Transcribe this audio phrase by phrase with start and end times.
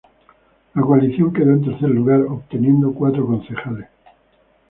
[0.73, 3.87] La coalición quedó en tercer lugar, obteniendo cuatro concejales.